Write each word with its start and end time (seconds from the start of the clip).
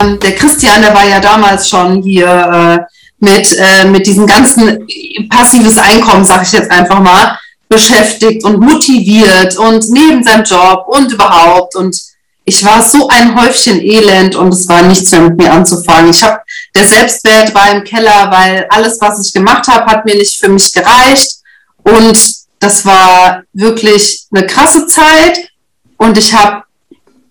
Der 0.00 0.34
Christian, 0.36 0.82
der 0.82 0.94
war 0.94 1.06
ja 1.06 1.20
damals 1.20 1.68
schon 1.68 2.02
hier 2.02 2.26
äh, 2.26 2.78
mit, 3.18 3.56
äh, 3.58 3.84
mit 3.86 4.06
diesem 4.06 4.26
ganzen 4.26 4.86
passives 5.28 5.76
Einkommen, 5.76 6.24
sag 6.24 6.42
ich 6.42 6.52
jetzt 6.52 6.70
einfach 6.70 7.00
mal, 7.00 7.38
beschäftigt 7.68 8.44
und 8.44 8.60
motiviert 8.60 9.56
und 9.56 9.90
neben 9.90 10.22
seinem 10.22 10.44
Job 10.44 10.86
und 10.88 11.12
überhaupt. 11.12 11.76
Und 11.76 12.00
ich 12.44 12.64
war 12.64 12.82
so 12.82 13.08
ein 13.08 13.38
Häufchen 13.38 13.80
Elend 13.80 14.36
und 14.36 14.54
es 14.54 14.68
war 14.68 14.82
nichts 14.82 15.10
mehr 15.10 15.22
mit 15.22 15.36
mir 15.36 15.52
anzufangen. 15.52 16.10
Ich 16.10 16.22
habe 16.22 16.40
der 16.74 16.86
Selbstwert 16.86 17.54
war 17.54 17.70
im 17.72 17.84
Keller, 17.84 18.30
weil 18.30 18.66
alles, 18.70 18.98
was 19.00 19.26
ich 19.26 19.34
gemacht 19.34 19.66
habe, 19.68 19.84
hat 19.86 20.04
mir 20.04 20.14
nicht 20.14 20.38
für 20.38 20.48
mich 20.48 20.72
gereicht. 20.72 21.38
Und 21.82 22.18
das 22.58 22.86
war 22.86 23.42
wirklich 23.52 24.26
eine 24.32 24.46
krasse 24.46 24.86
Zeit. 24.86 25.50
Und 25.96 26.16
ich 26.16 26.32
habe 26.32 26.62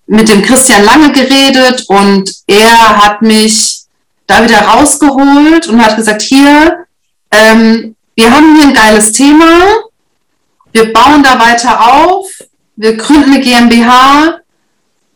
mit 0.07 0.29
dem 0.29 0.41
Christian 0.41 0.83
lange 0.83 1.11
geredet 1.11 1.85
und 1.87 2.33
er 2.47 2.97
hat 2.97 3.21
mich 3.21 3.81
da 4.25 4.43
wieder 4.43 4.59
rausgeholt 4.59 5.67
und 5.67 5.83
hat 5.83 5.95
gesagt, 5.95 6.21
hier, 6.21 6.85
ähm, 7.31 7.95
wir 8.15 8.31
haben 8.31 8.55
hier 8.55 8.69
ein 8.69 8.73
geiles 8.73 9.11
Thema, 9.11 9.45
wir 10.71 10.91
bauen 10.91 11.23
da 11.23 11.39
weiter 11.39 11.93
auf, 11.93 12.27
wir 12.75 12.95
gründen 12.95 13.33
eine 13.33 13.41
GmbH, 13.41 14.39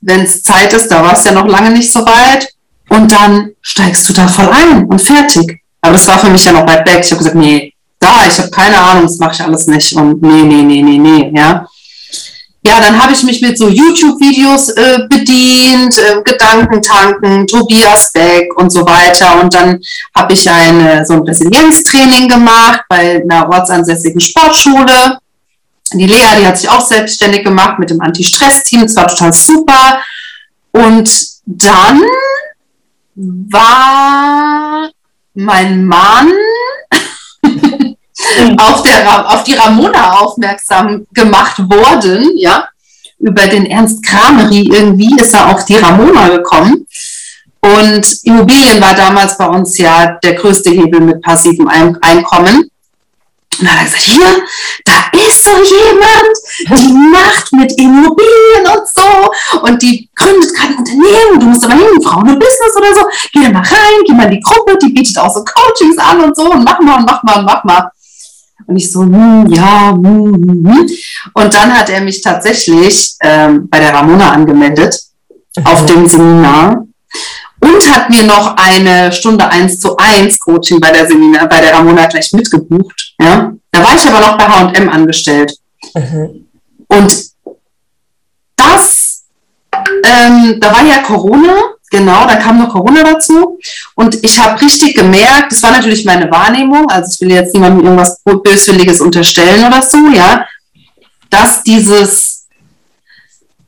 wenn 0.01 0.21
es 0.21 0.43
Zeit 0.43 0.73
ist, 0.73 0.89
da 0.89 1.03
war 1.03 1.13
es 1.13 1.23
ja 1.23 1.31
noch 1.31 1.47
lange 1.47 1.71
nicht 1.71 1.91
so 1.91 2.05
weit, 2.05 2.47
und 2.89 3.11
dann 3.11 3.51
steigst 3.61 4.09
du 4.09 4.13
da 4.13 4.27
voll 4.27 4.49
ein 4.49 4.85
und 4.85 5.01
fertig. 5.01 5.61
Aber 5.79 5.93
das 5.93 6.07
war 6.07 6.19
für 6.19 6.29
mich 6.29 6.43
ja 6.43 6.51
noch 6.51 6.67
weit 6.67 6.85
weg. 6.85 6.99
Ich 7.01 7.11
habe 7.11 7.19
gesagt, 7.19 7.35
nee, 7.37 7.73
da, 7.99 8.27
ich 8.27 8.37
habe 8.37 8.49
keine 8.49 8.77
Ahnung, 8.77 9.03
das 9.03 9.17
mache 9.17 9.33
ich 9.33 9.41
alles 9.41 9.65
nicht 9.67 9.93
und 9.93 10.21
nee, 10.21 10.43
nee, 10.43 10.61
nee, 10.61 10.81
nee, 10.81 10.97
nee, 10.97 11.31
ja 11.33 11.65
ja, 12.63 12.79
dann 12.79 13.01
habe 13.01 13.13
ich 13.13 13.23
mich 13.23 13.41
mit 13.41 13.57
so 13.57 13.67
YouTube-Videos 13.67 14.69
äh, 14.69 14.99
bedient, 15.09 15.97
äh, 15.97 16.21
Gedankentanken, 16.23 17.47
Tobias 17.47 18.11
Beck 18.11 18.55
und 18.55 18.69
so 18.69 18.85
weiter. 18.85 19.41
Und 19.41 19.53
dann 19.53 19.79
habe 20.15 20.33
ich 20.33 20.47
ein, 20.47 21.03
so 21.05 21.13
ein 21.13 21.23
Resilienztraining 21.23 22.27
gemacht 22.27 22.81
bei 22.87 23.23
einer 23.23 23.49
ortsansässigen 23.49 24.19
Sportschule. 24.19 25.17
Die 25.93 26.05
Lea, 26.05 26.39
die 26.39 26.45
hat 26.45 26.57
sich 26.57 26.69
auch 26.69 26.85
selbstständig 26.85 27.43
gemacht 27.43 27.79
mit 27.79 27.89
dem 27.89 27.99
Anti-Stress-Team. 27.99 28.83
Das 28.83 28.95
war 28.95 29.07
total 29.07 29.33
super. 29.33 29.99
Und 30.71 31.09
dann 31.45 32.01
war 33.15 34.89
mein 35.33 35.83
Mann 35.85 36.31
auf, 38.57 38.83
der, 38.83 39.33
auf 39.33 39.43
die 39.43 39.53
Ramona 39.53 40.19
aufmerksam 40.19 41.05
gemacht 41.13 41.57
worden, 41.59 42.37
ja. 42.37 42.67
Über 43.19 43.45
den 43.47 43.67
Ernst 43.67 44.03
Kramery 44.03 44.67
irgendwie 44.71 45.15
ist 45.19 45.33
er 45.35 45.49
auf 45.49 45.63
die 45.65 45.77
Ramona 45.77 46.29
gekommen. 46.29 46.87
Und 47.61 48.17
Immobilien 48.23 48.81
war 48.81 48.95
damals 48.95 49.37
bei 49.37 49.45
uns 49.45 49.77
ja 49.77 50.17
der 50.23 50.33
größte 50.33 50.71
Hebel 50.71 51.01
mit 51.01 51.21
passivem 51.21 51.67
Einkommen. 51.67 52.71
Und 53.59 53.67
dann 53.67 53.79
hat 53.79 53.79
er 53.79 53.83
gesagt, 53.83 54.03
hier, 54.03 54.43
da 54.85 54.93
ist 55.19 55.43
so 55.43 55.51
jemand, 55.51 56.81
die 56.81 56.93
macht 56.93 57.51
mit 57.53 57.71
Immobilien 57.77 58.65
und 58.65 58.87
so 58.87 59.59
und 59.61 59.81
die 59.81 60.09
gründet 60.15 60.55
gerade 60.55 60.73
ein 60.73 60.77
Unternehmen, 60.77 61.39
du 61.39 61.45
musst 61.47 61.65
aber 61.65 61.73
hin, 61.73 62.01
Frauen 62.01 62.29
und 62.29 62.39
Business 62.39 62.75
oder 62.77 62.95
so, 62.95 63.05
geh 63.33 63.49
mal 63.49 63.59
rein, 63.59 64.03
geh 64.07 64.13
mal 64.13 64.23
in 64.23 64.31
die 64.31 64.39
Gruppe, 64.39 64.77
die 64.81 64.93
bietet 64.93 65.17
auch 65.19 65.31
so 65.31 65.43
Coachings 65.43 65.97
an 65.97 66.21
und 66.21 66.35
so 66.35 66.49
und 66.49 66.63
mach 66.63 66.79
mal 66.79 66.99
und 66.99 67.05
mach 67.05 67.21
mal 67.23 67.39
und 67.39 67.45
mach 67.45 67.63
mal. 67.63 67.91
Und 68.67 68.75
ich 68.75 68.91
so, 68.91 69.01
hm, 69.01 69.47
ja, 69.49 69.91
hm, 69.91 70.33
hm, 70.33 70.67
hm. 70.67 70.89
Und 71.33 71.53
dann 71.53 71.77
hat 71.77 71.89
er 71.89 72.01
mich 72.01 72.21
tatsächlich 72.21 73.15
ähm, 73.21 73.69
bei 73.69 73.79
der 73.79 73.93
Ramona 73.93 74.31
angemeldet 74.31 74.99
mhm. 75.57 75.65
auf 75.65 75.85
dem 75.85 76.07
Seminar 76.07 76.85
und 77.59 77.91
hat 77.91 78.09
mir 78.09 78.23
noch 78.23 78.55
eine 78.57 79.11
Stunde 79.11 79.47
1 79.47 79.79
zu 79.79 79.95
1 79.97 80.39
Coaching 80.39 80.79
bei 80.79 80.91
der 80.91 81.07
Seminar, 81.07 81.47
bei 81.47 81.61
der 81.61 81.73
Ramona 81.73 82.07
gleich 82.07 82.31
mitgebucht. 82.33 83.13
Ja? 83.19 83.53
Da 83.71 83.83
war 83.83 83.95
ich 83.95 84.05
aber 84.07 84.19
noch 84.19 84.37
bei 84.37 84.45
H&M 84.45 84.89
angestellt. 84.89 85.53
Mhm. 85.93 86.47
Und 86.87 87.31
das, 88.55 89.23
ähm, 90.03 90.57
da 90.59 90.71
war 90.73 90.85
ja 90.85 90.99
Corona 91.03 91.75
Genau, 91.91 92.25
da 92.25 92.37
kam 92.37 92.57
noch 92.57 92.69
Corona 92.69 93.03
dazu. 93.03 93.59
Und 93.95 94.23
ich 94.23 94.39
habe 94.39 94.59
richtig 94.61 94.95
gemerkt, 94.95 95.51
das 95.51 95.61
war 95.61 95.71
natürlich 95.71 96.05
meine 96.05 96.31
Wahrnehmung, 96.31 96.89
also 96.89 97.11
ich 97.13 97.21
will 97.21 97.35
jetzt 97.35 97.53
niemandem 97.53 97.85
irgendwas 97.85 98.21
Böswilliges 98.23 99.01
unterstellen 99.01 99.65
oder 99.65 99.81
so, 99.81 99.97
ja, 100.15 100.45
dass 101.29 101.63
dieses 101.63 102.47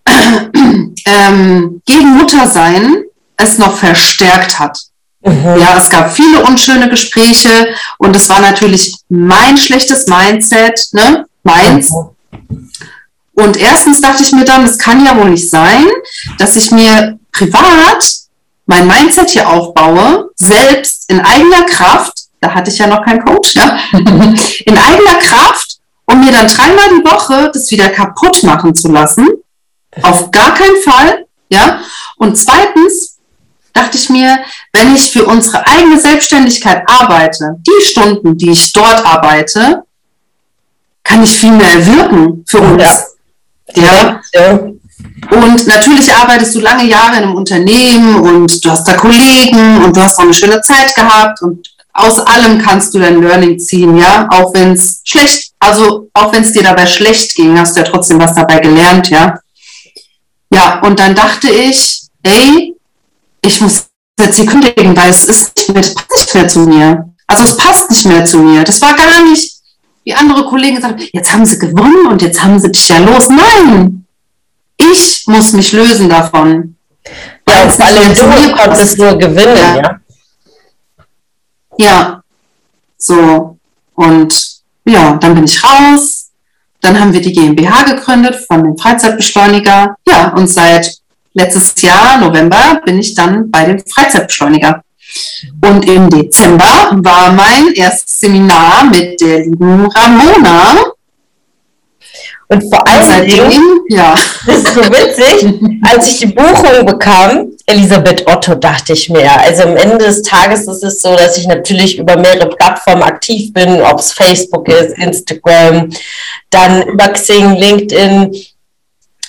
ähm, 0.08 1.82
gegen 1.86 2.18
Muttersein 2.18 3.04
es 3.36 3.58
noch 3.58 3.78
verstärkt 3.78 4.58
hat. 4.58 4.80
Mhm. 5.26 5.60
Ja, 5.60 5.76
es 5.78 5.90
gab 5.90 6.14
viele 6.14 6.44
unschöne 6.44 6.90
Gespräche 6.90 7.76
und 7.98 8.16
es 8.16 8.30
war 8.30 8.40
natürlich 8.40 8.96
mein 9.10 9.58
schlechtes 9.58 10.08
Mindset, 10.08 10.88
ne, 10.94 11.26
meins. 11.44 11.92
Mhm. 11.92 12.70
Und 13.36 13.58
erstens 13.58 14.00
dachte 14.02 14.24
ich 14.24 14.32
mir 14.32 14.46
dann, 14.46 14.66
es 14.66 14.78
kann 14.78 15.06
ja 15.06 15.18
wohl 15.18 15.30
nicht 15.30 15.50
sein, 15.50 15.88
dass 16.38 16.56
ich 16.56 16.72
mir 16.72 17.18
privat 17.32 18.24
mein 18.66 18.88
Mindset 18.88 19.30
hier 19.32 19.50
aufbaue, 19.50 20.30
selbst 20.36 21.10
in 21.10 21.20
eigener 21.20 21.64
Kraft, 21.64 22.14
da 22.40 22.54
hatte 22.54 22.72
ich 22.72 22.78
ja 22.78 22.88
noch 22.88 23.04
keinen 23.04 23.24
Coach, 23.24 23.56
ja, 23.56 23.78
in 23.92 24.78
eigener 24.78 25.16
Kraft, 25.22 25.78
um 26.06 26.20
mir 26.20 26.32
dann 26.32 26.48
dreimal 26.48 26.90
die 26.90 27.06
Woche 27.06 27.52
das 27.54 27.72
wieder 27.72 27.90
kaputt 27.90 28.44
machen 28.44 28.76
zu 28.76 28.92
lassen. 28.92 29.28
Auf 30.02 30.32
gar 30.32 30.54
keinen 30.54 30.82
Fall, 30.84 31.26
ja. 31.50 31.82
Und 32.18 32.38
zweitens 32.38 33.18
dachte 33.74 33.98
ich 33.98 34.10
mir, 34.10 34.40
wenn 34.72 34.96
ich 34.96 35.12
für 35.12 35.26
unsere 35.26 35.66
eigene 35.68 36.00
Selbstständigkeit 36.00 36.84
arbeite, 36.88 37.58
die 37.60 37.86
Stunden, 37.86 38.38
die 38.38 38.52
ich 38.52 38.72
dort 38.74 39.06
arbeite, 39.06 39.84
kann 41.04 41.24
ich 41.24 41.38
viel 41.38 41.52
mehr 41.52 41.86
wirken 41.86 42.46
für 42.48 42.60
uns. 42.60 42.82
Ja. 42.82 43.06
Ja. 43.78 44.22
Und 45.32 45.68
natürlich 45.68 46.14
arbeitest 46.14 46.56
du 46.56 46.60
lange 46.60 46.86
Jahre 46.86 47.18
in 47.18 47.24
einem 47.24 47.36
Unternehmen 47.36 48.16
und 48.16 48.64
du 48.64 48.70
hast 48.70 48.88
da 48.88 48.94
Kollegen 48.94 49.84
und 49.84 49.96
du 49.96 50.02
hast 50.02 50.18
auch 50.18 50.24
eine 50.24 50.34
schöne 50.34 50.62
Zeit 50.62 50.94
gehabt 50.96 51.42
und 51.42 51.68
aus 51.94 52.20
allem 52.20 52.60
kannst 52.60 52.94
du 52.94 53.00
dein 53.00 53.22
Learning 53.22 53.60
ziehen, 53.60 53.98
ja, 53.98 54.28
auch 54.32 54.54
wenn 54.54 54.74
es 54.74 55.02
schlecht, 55.04 55.52
also 55.60 56.10
auch 56.14 56.34
wenn 56.34 56.44
es 56.44 56.52
dir 56.52 56.64
dabei 56.64 56.88
schlecht 56.88 57.36
ging, 57.36 57.58
hast 57.58 57.76
du 57.76 57.82
ja 57.82 57.88
trotzdem 57.88 58.20
was 58.20 58.34
dabei 58.34 58.60
gelernt, 58.60 59.10
ja. 59.10 59.40
Ja, 60.52 60.80
und 60.82 61.00
dann 61.00 61.16
dachte 61.16 61.50
ich, 61.50 62.02
ey, 62.24 62.76
ich 63.42 63.62
muss 63.62 63.86
jetzt 64.20 64.38
hier 64.38 64.46
kündigen, 64.46 64.96
weil 64.96 65.10
es 65.10 65.26
ist 65.26 65.56
nicht 65.58 65.70
mehr, 65.70 65.84
passt 65.84 66.20
nicht 66.20 66.36
mehr 66.36 66.48
zu 66.48 66.60
mir. 66.60 67.14
Also 67.28 67.44
es 67.44 67.58
passt 67.58 67.90
nicht 67.90 68.06
mehr 68.06 68.26
zu 68.26 68.40
mir. 68.40 68.64
Das 68.64 68.82
war 68.82 68.96
gar 68.96 69.22
nicht, 69.24 69.53
wie 70.04 70.14
andere 70.14 70.46
Kollegen 70.46 70.76
gesagt 70.76 71.00
haben, 71.00 71.10
jetzt 71.12 71.34
haben 71.34 71.46
sie 71.46 71.60
gewonnen 71.60 72.08
und 72.08 72.22
jetzt 72.22 72.44
haben 72.44 72.60
sie 72.60 72.72
dich 72.72 72.90
ja 72.90 73.00
los. 73.00 73.30
Nein, 73.30 74.06
ich 74.78 75.24
muss 75.28 75.54
mich 75.54 75.72
lösen 75.72 76.10
davon. 76.10 76.76
Ja, 77.48 77.64
und 77.64 77.82
alle 77.82 78.14
du 78.14 78.56
konntest 78.56 78.98
nur 78.98 79.18
gewinnen, 79.18 79.58
ja. 79.58 79.76
ja. 79.76 80.00
Ja, 81.78 82.24
so. 82.98 83.58
Und 83.96 84.62
ja, 84.86 85.16
dann 85.16 85.36
bin 85.36 85.46
ich 85.46 85.64
raus. 85.64 86.30
Dann 86.82 87.00
haben 87.00 87.14
wir 87.14 87.22
die 87.22 87.32
GmbH 87.32 87.84
gegründet 87.84 88.46
von 88.48 88.64
dem 88.64 88.78
Freizeitbeschleuniger. 88.78 89.96
Ja, 90.08 90.34
und 90.36 90.48
seit 90.48 90.98
letztes 91.34 91.82
Jahr, 91.82 92.20
November, 92.20 92.82
bin 92.86 93.00
ich 93.00 93.16
dann 93.16 93.50
bei 93.50 93.66
dem 93.66 93.80
Freizeitbeschleuniger. 93.80 94.84
Und 95.62 95.88
im 95.88 96.10
Dezember 96.10 96.92
war 96.92 97.32
mein 97.32 97.74
erstes 97.74 98.20
Seminar 98.20 98.86
mit 98.86 99.20
der 99.22 99.40
lieben 99.40 99.88
Ramona. 99.88 100.94
Und 102.50 102.70
vor 102.70 102.88
allen 102.88 103.28
Dingen, 103.28 103.80
ja. 103.90 104.16
das 104.46 104.58
ist 104.58 104.74
so 104.74 104.82
witzig, 104.82 105.60
als 105.82 106.08
ich 106.12 106.20
die 106.20 106.26
Buchung 106.28 106.86
bekam, 106.86 107.52
Elisabeth 107.66 108.28
Otto, 108.28 108.56
dachte 108.56 108.94
ich 108.94 109.10
mir. 109.10 109.32
Also 109.40 109.64
am 109.64 109.78
Ende 109.78 109.98
des 109.98 110.22
Tages 110.22 110.68
ist 110.68 110.84
es 110.84 111.02
so, 111.02 111.16
dass 111.16 111.38
ich 111.38 111.48
natürlich 111.48 111.98
über 111.98 112.18
mehrere 112.18 112.50
Plattformen 112.50 113.04
aktiv 113.04 113.54
bin, 113.54 113.82
ob 113.82 114.00
es 114.00 114.12
Facebook 114.12 114.68
ist, 114.68 114.98
Instagram, 114.98 115.90
dann 116.50 116.88
über 116.88 117.08
Xing, 117.10 117.56
LinkedIn, 117.56 118.36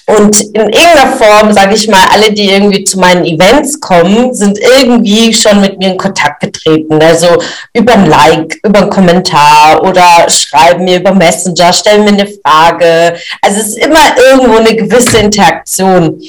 Und 0.07 0.39
in 0.39 0.69
irgendeiner 0.69 1.17
Form, 1.17 1.53
sage 1.53 1.75
ich 1.75 1.89
mal, 1.89 2.07
alle, 2.13 2.31
die 2.33 2.51
irgendwie 2.51 2.85
zu 2.85 2.99
meinen 2.99 3.25
Events 3.25 3.81
kommen, 3.81 4.35
sind 4.35 4.59
irgendwie 4.59 5.33
schon 5.33 5.63
mit 5.63 5.79
mir 5.79 5.93
in 5.93 5.97
Kontakt 5.97 6.41
getreten. 6.41 7.01
Also 7.03 7.29
über 7.73 7.95
ein 7.95 8.07
Like, 8.07 8.59
über 8.63 8.83
einen 8.83 8.91
Kommentar 8.91 9.83
oder 9.83 10.29
schreiben 10.29 10.85
mir 10.85 10.99
über 10.99 11.15
Messenger, 11.15 11.73
stellen 11.73 12.05
mir 12.05 12.11
eine 12.11 12.27
Frage. 12.27 13.17
Also 13.41 13.61
es 13.61 13.69
ist 13.69 13.79
immer 13.79 14.15
irgendwo 14.17 14.59
eine 14.59 14.77
gewisse 14.77 15.19
Interaktion. 15.19 16.21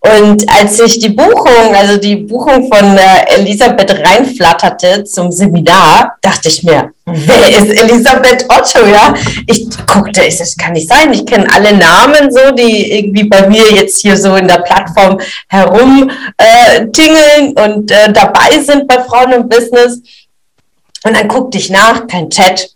Und 0.00 0.44
als 0.60 0.78
ich 0.80 0.98
die 0.98 1.08
Buchung, 1.08 1.74
also 1.74 1.96
die 1.96 2.16
Buchung 2.16 2.70
von 2.70 2.96
äh, 2.98 3.38
Elisabeth 3.38 3.90
reinflatterte 3.90 5.04
zum 5.04 5.32
Seminar, 5.32 6.16
dachte 6.20 6.48
ich 6.48 6.62
mir, 6.62 6.93
wer 7.06 7.48
ist 7.48 7.82
Elisabeth 7.82 8.46
Otto, 8.48 8.86
ja? 8.86 9.14
Ich 9.46 9.68
guckte, 9.86 10.22
das 10.26 10.56
kann 10.56 10.72
nicht 10.72 10.88
sein. 10.88 11.12
Ich 11.12 11.26
kenne 11.26 11.46
alle 11.52 11.76
Namen 11.76 12.30
so, 12.30 12.50
die 12.52 12.92
irgendwie 12.92 13.24
bei 13.24 13.46
mir 13.48 13.70
jetzt 13.72 14.00
hier 14.00 14.16
so 14.16 14.36
in 14.36 14.48
der 14.48 14.58
Plattform 14.58 15.20
herum 15.48 16.10
äh, 16.38 16.80
und 16.80 17.90
äh, 17.90 18.12
dabei 18.12 18.58
sind 18.64 18.88
bei 18.88 19.02
Frauen 19.02 19.32
im 19.32 19.48
Business. 19.48 20.00
Und 21.04 21.14
dann 21.14 21.28
guckte 21.28 21.58
ich 21.58 21.68
nach, 21.68 22.06
kein 22.06 22.30
Chat, 22.30 22.70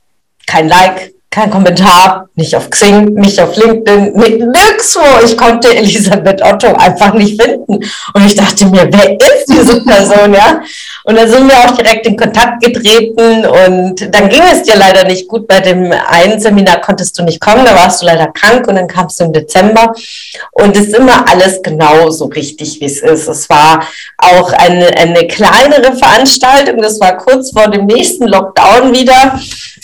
kein 0.47 0.69
Like, 0.69 1.15
kein 1.31 1.51
Kommentar, 1.51 2.29
nicht 2.37 2.55
auf 2.57 2.71
Xing, 2.71 3.15
nicht 3.15 3.39
auf 3.41 3.55
LinkedIn, 3.55 4.13
nirgendwo. 4.15 5.25
Ich 5.25 5.37
konnte 5.37 5.75
Elisabeth 5.75 6.43
Otto 6.43 6.75
einfach 6.75 7.13
nicht 7.15 7.41
finden. 7.41 7.75
Und 8.15 8.27
ich 8.27 8.35
dachte 8.35 8.67
mir, 8.67 8.89
wer 8.91 9.13
ist 9.13 9.47
diese 9.49 9.85
Person, 9.85 10.33
ja? 10.33 10.63
Und 11.09 11.17
dann 11.17 11.27
sind 11.27 11.49
wir 11.49 11.59
auch 11.61 11.75
direkt 11.75 12.07
in 12.07 12.19
Kontakt 12.19 12.63
getreten 12.63 13.47
und 13.47 14.15
dann 14.15 14.29
ging 14.29 14.43
es 14.43 14.65
dir 14.65 14.77
leider 14.77 15.05
nicht 15.05 15.27
gut. 15.27 15.49
Bei 15.49 15.59
dem 15.59 15.91
einen 15.91 16.39
Seminar 16.39 16.83
konntest 16.83 17.19
du 17.19 17.23
nicht 17.23 17.41
kommen, 17.41 17.65
da 17.65 17.75
warst 17.75 18.03
du 18.03 18.07
leider 18.07 18.27
krank 18.27 18.69
und 18.69 18.75
dann 18.75 18.89
kamst 18.89 19.19
du 19.19 19.25
im 19.25 19.33
Dezember. 19.33 19.95
Und 20.53 20.77
es 20.77 20.89
ist 20.89 20.97
immer 20.97 21.27
alles 21.27 21.63
genau 21.63 22.11
so 22.11 22.27
richtig, 22.27 22.79
wie 22.83 22.85
es 22.85 23.01
ist. 23.01 23.27
Es 23.27 23.49
war 23.49 23.89
auch 24.19 24.53
eine, 24.53 24.89
eine 24.99 25.27
kleinere 25.27 25.97
Veranstaltung, 25.97 26.83
das 26.83 27.01
war 27.01 27.17
kurz 27.17 27.53
vor 27.53 27.71
dem 27.71 27.87
nächsten 27.87 28.27
Lockdown 28.27 28.93
wieder. 28.93 29.41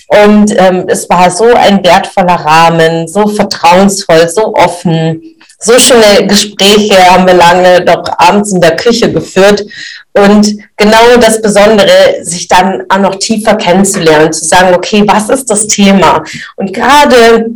Und 0.09 0.55
ähm, 0.59 0.85
es 0.89 1.09
war 1.09 1.31
so 1.31 1.47
ein 1.55 1.83
wertvoller 1.83 2.35
Rahmen, 2.35 3.09
so 3.09 3.27
vertrauensvoll, 3.29 4.29
so 4.29 4.55
offen. 4.55 5.34
So 5.59 5.79
schöne 5.79 6.27
Gespräche 6.27 6.97
haben 7.11 7.27
wir 7.27 7.35
lange 7.35 7.85
doch 7.85 8.05
abends 8.19 8.53
in 8.53 8.61
der 8.61 8.77
Küche 8.77 9.13
geführt. 9.13 9.65
Und 10.13 10.59
genau 10.77 11.17
das 11.21 11.41
Besondere, 11.41 12.23
sich 12.23 12.47
dann 12.49 12.85
auch 12.89 12.99
noch 12.99 13.17
tiefer 13.17 13.57
kennenzulernen, 13.57 14.33
zu 14.33 14.45
sagen, 14.45 14.75
okay, 14.75 15.03
was 15.07 15.29
ist 15.29 15.51
das 15.51 15.67
Thema? 15.67 16.23
Und 16.57 16.73
gerade 16.73 17.47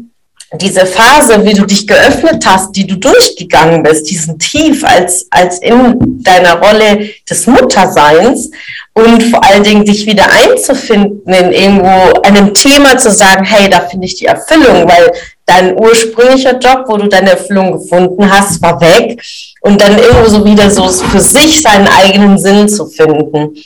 diese 0.54 0.86
Phase, 0.86 1.44
wie 1.44 1.52
du 1.52 1.66
dich 1.66 1.86
geöffnet 1.86 2.44
hast, 2.46 2.72
die 2.72 2.86
du 2.86 2.96
durchgegangen 2.96 3.82
bist, 3.82 4.08
diesen 4.08 4.38
Tief 4.38 4.82
als, 4.82 5.26
als 5.30 5.58
in 5.58 6.22
deiner 6.22 6.58
Rolle 6.58 7.10
des 7.28 7.46
Mutterseins 7.46 8.50
und 8.98 9.22
vor 9.24 9.44
allen 9.44 9.62
Dingen 9.62 9.84
dich 9.84 10.06
wieder 10.06 10.26
einzufinden 10.30 11.32
in 11.32 11.52
irgendwo 11.52 12.20
einem 12.22 12.52
Thema 12.52 12.98
zu 12.98 13.10
sagen, 13.10 13.44
hey, 13.44 13.70
da 13.70 13.80
finde 13.80 14.06
ich 14.06 14.16
die 14.16 14.26
Erfüllung, 14.26 14.88
weil 14.88 15.12
dein 15.46 15.78
ursprünglicher 15.78 16.58
Job, 16.58 16.84
wo 16.88 16.96
du 16.96 17.06
deine 17.06 17.30
Erfüllung 17.30 17.72
gefunden 17.72 18.30
hast, 18.30 18.60
war 18.60 18.80
weg 18.80 19.22
und 19.60 19.80
dann 19.80 19.98
irgendwo 19.98 20.28
so 20.28 20.44
wieder 20.44 20.68
so 20.68 20.88
für 20.88 21.20
sich 21.20 21.62
seinen 21.62 21.88
eigenen 21.88 22.38
Sinn 22.38 22.68
zu 22.68 22.86
finden. 22.86 23.56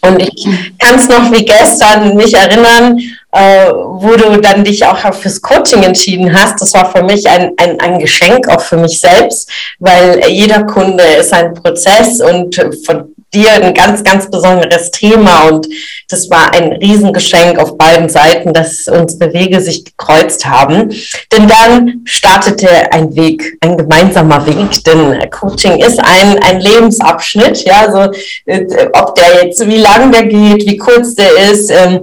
Und 0.00 0.20
ich 0.20 0.46
kann 0.78 0.96
es 0.98 1.08
noch 1.08 1.32
wie 1.32 1.44
gestern 1.44 2.14
mich 2.14 2.34
erinnern, 2.34 2.98
äh, 3.32 3.70
wo 3.72 4.14
du 4.16 4.38
dann 4.38 4.62
dich 4.62 4.84
auch 4.84 4.98
fürs 5.14 5.40
Coaching 5.40 5.82
entschieden 5.82 6.30
hast. 6.38 6.60
Das 6.60 6.74
war 6.74 6.92
für 6.92 7.02
mich 7.02 7.26
ein, 7.26 7.52
ein, 7.56 7.80
ein 7.80 7.98
Geschenk, 7.98 8.48
auch 8.48 8.60
für 8.60 8.76
mich 8.76 9.00
selbst, 9.00 9.48
weil 9.78 10.22
jeder 10.28 10.64
Kunde 10.64 11.04
ist 11.04 11.32
ein 11.32 11.54
Prozess 11.54 12.20
und 12.20 12.54
von 12.84 13.13
dir 13.34 13.52
ein 13.52 13.74
ganz, 13.74 14.04
ganz 14.04 14.30
besonderes 14.30 14.90
Thema 14.90 15.48
und 15.48 15.66
das 16.08 16.30
war 16.30 16.52
ein 16.52 16.72
Riesengeschenk 16.72 17.58
auf 17.58 17.76
beiden 17.76 18.08
Seiten, 18.08 18.52
dass 18.52 18.86
unsere 18.88 19.32
Wege 19.32 19.60
sich 19.60 19.84
gekreuzt 19.84 20.46
haben. 20.46 20.90
Denn 21.32 21.48
dann 21.48 22.02
startete 22.04 22.68
ein 22.92 23.14
Weg, 23.16 23.56
ein 23.60 23.76
gemeinsamer 23.76 24.46
Weg, 24.46 24.84
denn 24.84 25.30
Coaching 25.30 25.78
ist 25.78 25.98
ein, 25.98 26.38
ein 26.42 26.60
Lebensabschnitt, 26.60 27.64
ja, 27.64 27.90
so, 27.90 28.12
äh, 28.46 28.64
ob 28.92 29.14
der 29.14 29.44
jetzt, 29.44 29.66
wie 29.66 29.78
lang 29.78 30.12
der 30.12 30.24
geht, 30.24 30.66
wie 30.66 30.76
kurz 30.76 31.14
der 31.14 31.50
ist, 31.50 31.70
ähm, 31.70 32.02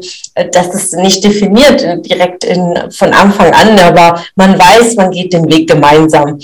das 0.52 0.74
ist 0.74 0.94
nicht 0.96 1.24
definiert 1.24 1.86
direkt 2.06 2.44
in, 2.44 2.92
von 2.92 3.14
Anfang 3.14 3.54
an, 3.54 3.78
aber 3.80 4.24
man 4.36 4.58
weiß, 4.58 4.96
man 4.96 5.12
geht 5.12 5.34
den 5.34 5.50
Weg 5.52 5.70
gemeinsam. 5.70 6.40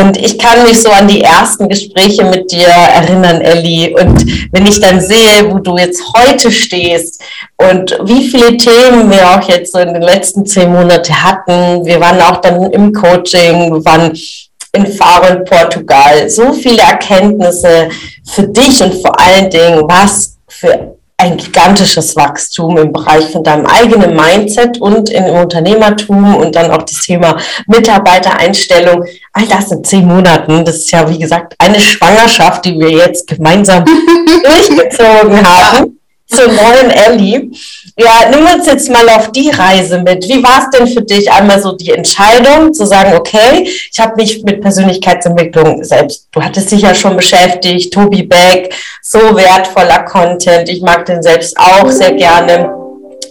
Und 0.00 0.16
ich 0.16 0.38
kann 0.38 0.64
mich 0.64 0.80
so 0.82 0.90
an 0.90 1.06
die 1.06 1.20
ersten 1.20 1.68
Gespräche 1.68 2.24
mit 2.24 2.50
dir 2.50 2.66
erinnern, 2.66 3.40
Elli. 3.40 3.94
Und 3.94 4.24
wenn 4.52 4.66
ich 4.66 4.80
dann 4.80 5.00
sehe, 5.00 5.50
wo 5.50 5.58
du 5.58 5.76
jetzt 5.76 6.02
heute 6.16 6.50
stehst 6.50 7.22
und 7.56 7.96
wie 8.04 8.28
viele 8.28 8.56
Themen 8.56 9.10
wir 9.10 9.28
auch 9.30 9.48
jetzt 9.48 9.72
so 9.72 9.78
in 9.78 9.92
den 9.92 10.02
letzten 10.02 10.44
zehn 10.46 10.72
Monaten 10.72 11.14
hatten, 11.22 11.84
wir 11.84 12.00
waren 12.00 12.20
auch 12.20 12.40
dann 12.40 12.62
im 12.72 12.92
Coaching, 12.92 13.72
wir 13.72 13.84
waren 13.84 14.12
in 14.72 14.86
Faro 14.86 15.44
Portugal, 15.44 16.28
so 16.28 16.52
viele 16.52 16.82
Erkenntnisse 16.82 17.88
für 18.24 18.48
dich 18.48 18.82
und 18.82 18.94
vor 19.00 19.18
allen 19.20 19.48
Dingen, 19.48 19.82
was 19.86 20.36
für 20.48 20.93
ein 21.16 21.36
gigantisches 21.36 22.16
Wachstum 22.16 22.76
im 22.76 22.92
Bereich 22.92 23.30
von 23.30 23.42
deinem 23.42 23.66
eigenen 23.66 24.14
Mindset 24.14 24.80
und 24.80 25.10
im 25.10 25.24
Unternehmertum 25.24 26.36
und 26.36 26.54
dann 26.54 26.70
auch 26.70 26.82
das 26.82 27.00
Thema 27.00 27.36
Mitarbeitereinstellung. 27.66 29.04
All 29.32 29.46
das 29.46 29.70
in 29.72 29.84
zehn 29.84 30.06
Monaten. 30.06 30.64
Das 30.64 30.76
ist 30.76 30.90
ja, 30.90 31.08
wie 31.08 31.18
gesagt, 31.18 31.54
eine 31.58 31.80
Schwangerschaft, 31.80 32.64
die 32.64 32.78
wir 32.78 32.90
jetzt 32.90 33.26
gemeinsam 33.26 33.84
durchgezogen 34.44 35.46
haben 35.46 35.98
zur 36.34 36.48
neuen 36.48 36.90
Ellie. 36.90 37.50
Ja, 37.96 38.28
nimm 38.30 38.44
uns 38.46 38.66
jetzt 38.66 38.90
mal 38.90 39.08
auf 39.10 39.30
die 39.30 39.50
Reise 39.50 39.98
mit. 39.98 40.28
Wie 40.28 40.42
war 40.42 40.62
es 40.62 40.76
denn 40.76 40.86
für 40.86 41.02
dich 41.02 41.30
einmal 41.30 41.62
so 41.62 41.72
die 41.72 41.92
Entscheidung 41.92 42.74
zu 42.74 42.86
sagen, 42.86 43.16
okay, 43.16 43.68
ich 43.90 44.00
habe 44.00 44.16
mich 44.16 44.42
mit 44.42 44.60
Persönlichkeitsentwicklung 44.60 45.84
selbst, 45.84 46.28
du 46.32 46.42
hattest 46.42 46.72
dich 46.72 46.82
ja 46.82 46.94
schon 46.94 47.16
beschäftigt, 47.16 47.92
Tobi 47.92 48.24
Beck, 48.24 48.74
so 49.00 49.18
wertvoller 49.18 50.00
Content, 50.00 50.68
ich 50.68 50.82
mag 50.82 51.06
den 51.06 51.22
selbst 51.22 51.56
auch 51.56 51.88
sehr 51.88 52.12
gerne. 52.12 52.74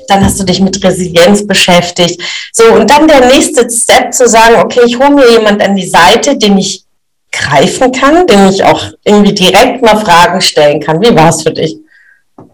Dann 0.07 0.25
hast 0.25 0.39
du 0.39 0.44
dich 0.44 0.59
mit 0.59 0.83
Resilienz 0.83 1.45
beschäftigt. 1.47 2.21
So, 2.51 2.65
und 2.73 2.89
dann 2.89 3.07
der 3.07 3.27
nächste 3.27 3.69
Step 3.69 4.13
zu 4.13 4.27
sagen, 4.27 4.55
okay, 4.61 4.81
ich 4.85 5.00
hole 5.00 5.11
mir 5.11 5.29
jemand 5.31 5.61
an 5.61 5.75
die 5.75 5.88
Seite, 5.88 6.38
den 6.38 6.57
ich 6.57 6.83
greifen 7.31 7.91
kann, 7.91 8.27
den 8.27 8.50
ich 8.50 8.63
auch 8.63 8.81
irgendwie 9.03 9.33
direkt 9.33 9.81
mal 9.81 9.97
Fragen 9.97 10.39
stellen 10.39 10.79
kann. 10.79 11.01
Wie 11.01 11.15
war 11.15 11.29
es 11.29 11.41
für 11.41 11.51
dich? 11.51 11.82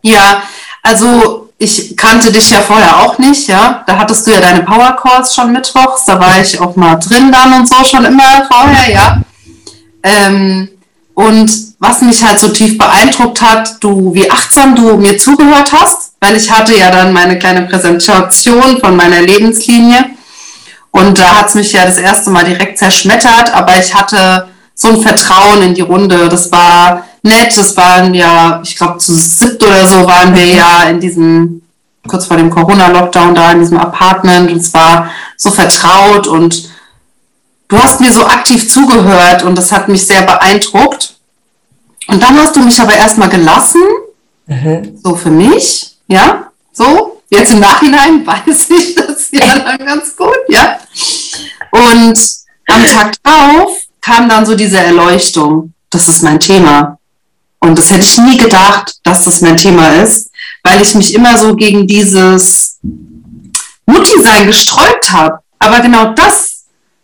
Ja, 0.02 0.44
also 0.82 1.50
ich 1.58 1.96
kannte 1.98 2.32
dich 2.32 2.50
ja 2.52 2.62
vorher 2.62 2.98
auch 3.00 3.18
nicht, 3.18 3.48
ja. 3.48 3.84
Da 3.86 3.98
hattest 3.98 4.26
du 4.26 4.32
ja 4.32 4.40
deine 4.40 4.64
Power 4.64 4.98
Calls 5.02 5.36
schon 5.36 5.52
mittwochs, 5.52 6.06
da 6.06 6.20
war 6.20 6.40
ich 6.42 6.60
auch 6.60 6.76
mal 6.76 6.96
drin 6.96 7.32
dann 7.32 7.54
und 7.54 7.68
so 7.68 7.84
schon 7.84 8.06
immer 8.06 8.48
vorher, 8.50 8.92
ja. 8.92 9.22
Ähm, 10.04 10.70
und 11.14 11.52
was 11.80 12.02
mich 12.02 12.24
halt 12.24 12.40
so 12.40 12.48
tief 12.48 12.78
beeindruckt 12.78 13.42
hat, 13.42 13.76
du, 13.82 14.14
wie 14.14 14.32
achtsam 14.32 14.76
du 14.76 14.96
mir 14.96 15.18
zugehört 15.18 15.72
hast, 15.74 16.14
weil 16.22 16.38
ich 16.38 16.50
hatte 16.50 16.78
ja 16.78 16.92
dann 16.92 17.12
meine 17.12 17.38
kleine 17.38 17.64
Präsentation 17.64 18.80
von 18.80 18.96
meiner 18.96 19.22
Lebenslinie 19.22 20.06
und 20.92 21.18
da 21.18 21.36
hat 21.36 21.50
es 21.50 21.56
mich 21.56 21.74
ja 21.74 21.86
das 21.86 21.98
erste 21.98 22.30
Mal 22.30 22.46
direkt 22.46 22.78
zerschmettert, 22.78 23.54
aber 23.54 23.78
ich 23.80 23.94
hatte 23.94 24.49
so 24.82 24.88
ein 24.88 25.02
Vertrauen 25.02 25.62
in 25.62 25.74
die 25.74 25.82
Runde. 25.82 26.30
Das 26.30 26.52
war 26.54 27.06
nett. 27.22 27.56
Das 27.58 27.76
waren 27.76 28.14
ja, 28.14 28.62
ich 28.64 28.78
glaube, 28.78 28.98
zu 28.98 29.14
siebt 29.14 29.62
oder 29.62 29.86
so 29.86 30.08
waren 30.08 30.34
wir 30.34 30.46
ja 30.46 30.84
in 30.84 31.02
diesem, 31.02 31.62
kurz 32.08 32.26
vor 32.26 32.38
dem 32.38 32.50
Corona-Lockdown 32.50 33.36
da 33.36 33.52
in 33.52 33.60
diesem 33.60 33.78
Apartment. 33.78 34.50
Und 34.50 34.58
es 34.58 34.74
war 34.74 35.12
so 35.36 35.52
vertraut 35.52 36.28
und 36.28 36.70
du 37.68 37.78
hast 37.78 38.00
mir 38.00 38.14
so 38.14 38.26
aktiv 38.26 38.72
zugehört 38.72 39.44
und 39.44 39.58
das 39.58 39.74
hat 39.74 39.90
mich 39.90 40.08
sehr 40.08 40.22
beeindruckt. 40.22 41.16
Und 42.08 42.24
dann 42.24 42.40
hast 42.40 42.56
du 42.56 42.62
mich 42.62 42.80
aber 42.80 42.96
erstmal 42.96 43.30
gelassen, 43.30 43.84
mhm. 44.48 44.98
so 45.04 45.16
für 45.16 45.30
mich, 45.30 45.98
ja, 46.08 46.52
so. 46.72 47.18
Jetzt 47.32 47.52
im 47.52 47.60
Nachhinein 47.60 48.26
weiß 48.26 48.70
ich 48.70 48.96
das 48.96 49.30
ja 49.32 49.60
dann 49.60 49.86
ganz 49.86 50.16
gut, 50.16 50.40
ja. 50.48 50.80
Und 51.72 52.18
am 52.68 52.86
Tag 52.88 53.22
drauf 53.22 53.78
kam 54.02 54.30
dann 54.30 54.46
so 54.46 54.56
diese 54.56 54.78
Erleuchtung. 54.78 55.74
Das 55.90 56.08
ist 56.08 56.24
mein 56.24 56.40
Thema. 56.40 56.98
Und 57.60 57.78
das 57.78 57.90
hätte 57.90 58.06
ich 58.06 58.18
nie 58.18 58.38
gedacht, 58.38 58.96
dass 59.04 59.26
das 59.26 59.42
mein 59.42 59.58
Thema 59.58 59.90
ist, 60.02 60.32
weil 60.64 60.82
ich 60.82 60.96
mich 60.96 61.14
immer 61.14 61.38
so 61.38 61.56
gegen 61.56 61.88
dieses 61.88 62.78
Mutti-Sein 63.86 64.48
gesträubt 64.48 65.12
habe. 65.12 65.40
Aber 65.60 65.82
genau 65.82 66.14
das 66.14 66.64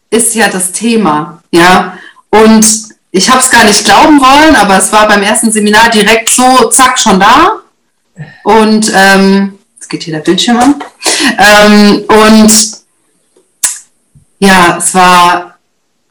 ist 0.10 0.34
ja 0.36 0.48
das 0.48 0.72
Thema, 0.72 1.42
ja. 1.52 1.98
Und 2.30 2.66
ich 3.12 3.30
habe 3.30 3.40
es 3.40 3.50
gar 3.50 3.64
nicht 3.66 3.84
glauben 3.84 4.20
wollen, 4.22 4.56
aber 4.56 4.78
es 4.78 4.92
war 4.92 5.08
beim 5.08 5.24
ersten 5.24 5.52
Seminar 5.52 5.90
direkt 5.90 6.30
so, 6.30 6.70
zack, 6.70 6.98
schon 7.00 7.20
da. 7.20 7.60
Und 8.44 8.92
ähm, 8.94 9.60
jetzt 9.76 9.90
geht 9.90 10.04
hier 10.04 10.16
der 10.16 10.22
Bildschirm 10.22 10.58
an. 10.58 10.84
Ähm, 11.38 12.04
und 12.08 12.52
ja, 14.40 14.78
es 14.78 14.94
war 14.94 15.55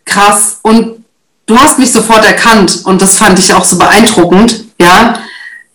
krass. 0.05 0.59
Und 0.63 1.05
du 1.47 1.59
hast 1.59 1.79
mich 1.79 1.93
sofort 1.93 2.25
erkannt 2.25 2.83
und 2.85 3.01
das 3.03 3.17
fand 3.17 3.39
ich 3.39 3.53
auch 3.53 3.65
so 3.65 3.79
beeindruckend, 3.79 4.65
ja. 4.81 5.19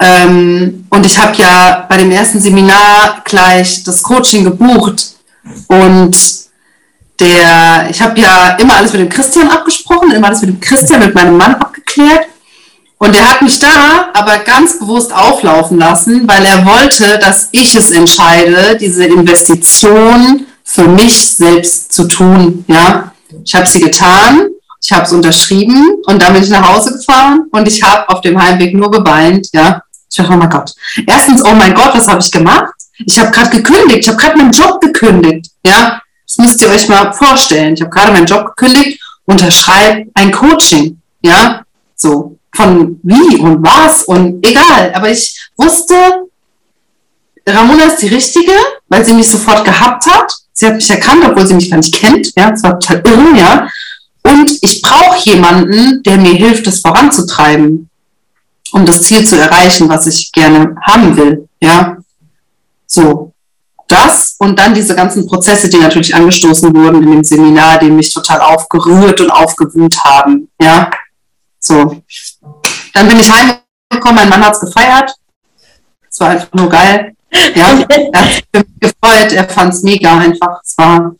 Ähm, 0.01 0.85
und 0.89 1.05
ich 1.05 1.17
habe 1.19 1.35
ja 1.35 1.85
bei 1.89 1.97
dem 1.97 2.11
ersten 2.11 2.39
Seminar 2.39 3.21
gleich 3.25 3.83
das 3.83 4.01
Coaching 4.01 4.45
gebucht 4.45 5.15
und 5.67 6.17
der, 7.19 7.87
ich 7.89 8.01
habe 8.01 8.19
ja 8.19 8.55
immer 8.59 8.77
alles 8.77 8.93
mit 8.93 9.01
dem 9.01 9.09
Christian 9.09 9.49
abgesprochen, 9.49 10.11
immer 10.11 10.27
alles 10.27 10.41
mit 10.41 10.51
dem 10.51 10.59
Christian, 10.61 11.01
mit 11.01 11.13
meinem 11.13 11.35
Mann 11.35 11.55
abgeklärt. 11.55 12.27
Und 12.97 13.15
er 13.15 13.29
hat 13.29 13.41
mich 13.41 13.59
da 13.59 14.09
aber 14.13 14.39
ganz 14.39 14.79
bewusst 14.79 15.13
auflaufen 15.13 15.77
lassen, 15.77 16.27
weil 16.27 16.45
er 16.45 16.65
wollte, 16.65 17.17
dass 17.19 17.49
ich 17.51 17.75
es 17.75 17.91
entscheide, 17.91 18.77
diese 18.77 19.05
Investition 19.05 20.45
für 20.63 20.87
mich 20.87 21.29
selbst 21.31 21.93
zu 21.93 22.07
tun. 22.07 22.65
Ja, 22.67 23.11
ich 23.43 23.55
habe 23.55 23.65
sie 23.65 23.79
getan, 23.79 24.47
ich 24.83 24.91
habe 24.91 25.03
es 25.03 25.11
unterschrieben 25.11 26.01
und 26.05 26.21
dann 26.21 26.33
bin 26.33 26.43
ich 26.43 26.49
nach 26.49 26.67
Hause 26.67 26.93
gefahren 26.93 27.47
und 27.51 27.67
ich 27.67 27.83
habe 27.83 28.07
auf 28.09 28.21
dem 28.21 28.41
Heimweg 28.41 28.73
nur 28.73 28.89
geweint. 28.89 29.47
Ja, 29.53 29.81
ich 30.09 30.17
dachte, 30.17 30.33
oh 30.33 30.37
mein 30.37 30.49
Gott. 30.49 30.73
Erstens, 31.05 31.43
oh 31.43 31.53
mein 31.53 31.73
Gott, 31.73 31.91
was 31.93 32.07
habe 32.07 32.21
ich 32.21 32.31
gemacht? 32.31 32.73
Ich 33.05 33.19
habe 33.19 33.31
gerade 33.31 33.49
gekündigt, 33.49 33.99
ich 33.99 34.07
habe 34.07 34.17
gerade 34.17 34.37
meinen 34.37 34.51
Job 34.51 34.81
gekündigt. 34.81 35.51
Ja, 35.65 36.01
das 36.25 36.37
müsst 36.37 36.61
ihr 36.61 36.69
euch 36.69 36.87
mal 36.87 37.11
vorstellen. 37.13 37.73
Ich 37.73 37.81
habe 37.81 37.91
gerade 37.91 38.11
meinen 38.11 38.25
Job 38.25 38.55
gekündigt, 38.55 39.01
unterschreibe 39.25 40.09
ein 40.13 40.31
Coaching. 40.31 40.99
Ja, 41.21 41.63
so 41.95 42.37
von 42.55 42.99
wie 43.03 43.37
und 43.37 43.63
was 43.63 44.03
und 44.03 44.45
egal. 44.45 44.91
Aber 44.93 45.09
ich 45.09 45.49
wusste, 45.57 45.95
Ramona 47.47 47.85
ist 47.85 48.01
die 48.01 48.07
Richtige, 48.07 48.53
weil 48.87 49.05
sie 49.05 49.13
mich 49.13 49.29
sofort 49.29 49.65
gehabt 49.65 50.05
hat. 50.05 50.33
Sie 50.53 50.65
hat 50.65 50.75
mich 50.75 50.89
erkannt, 50.89 51.23
obwohl 51.25 51.47
sie 51.47 51.53
mich 51.53 51.69
gar 51.69 51.77
nicht 51.77 51.95
kennt. 51.95 52.31
Ja, 52.35 52.51
das 52.51 52.63
war 52.63 52.79
total 52.79 53.01
irre, 53.05 53.37
ja. 53.37 53.69
Und 54.23 54.51
ich 54.61 54.81
brauche 54.81 55.17
jemanden, 55.29 56.03
der 56.03 56.17
mir 56.17 56.33
hilft, 56.33 56.67
das 56.67 56.79
voranzutreiben, 56.79 57.89
um 58.73 58.85
das 58.85 59.03
Ziel 59.03 59.25
zu 59.25 59.39
erreichen, 59.39 59.89
was 59.89 60.07
ich 60.07 60.31
gerne 60.31 60.75
haben 60.85 61.15
will. 61.15 61.47
Ja, 61.61 61.97
so 62.85 63.33
das 63.89 64.35
und 64.37 64.57
dann 64.59 64.73
diese 64.73 64.95
ganzen 64.95 65.25
Prozesse, 65.27 65.67
die 65.67 65.77
natürlich 65.77 66.13
angestoßen 66.13 66.73
wurden 66.75 67.03
in 67.03 67.11
dem 67.11 67.23
Seminar, 67.23 67.79
die 67.79 67.89
mich 67.89 68.13
total 68.13 68.39
aufgerührt 68.39 69.19
und 69.19 69.31
aufgewühlt 69.31 69.97
haben. 70.03 70.49
Ja, 70.61 70.91
so. 71.59 72.01
Dann 72.93 73.07
bin 73.07 73.19
ich 73.19 73.31
heimgekommen, 73.31 74.15
mein 74.15 74.29
Mann 74.29 74.45
hat 74.45 74.53
es 74.53 74.59
gefeiert. 74.59 75.13
Es 76.09 76.19
war 76.19 76.29
einfach 76.29 76.53
nur 76.53 76.69
geil. 76.69 77.15
Ja, 77.55 77.79
er 77.89 78.21
hat 78.21 78.33
sich 78.33 78.43
gefreut, 78.79 79.33
er 79.33 79.47
fand 79.49 79.73
es 79.73 79.83
mega 79.83 80.17
einfach. 80.17 80.61
Es 80.63 80.77
war, 80.77 81.15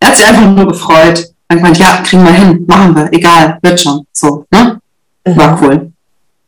er 0.00 0.08
hat 0.08 0.16
sich 0.16 0.26
einfach 0.26 0.50
nur 0.50 0.68
gefreut. 0.68 1.28
Er 1.48 1.56
hat 1.56 1.58
gemeint, 1.58 1.78
ja, 1.78 2.02
kriegen 2.02 2.24
wir 2.24 2.32
hin, 2.32 2.64
machen 2.66 2.96
wir, 2.96 3.12
egal, 3.12 3.58
wird 3.62 3.80
schon. 3.80 4.06
So, 4.12 4.46
ne? 4.50 4.80
War 5.24 5.56
mhm. 5.56 5.64
cool. 5.64 5.92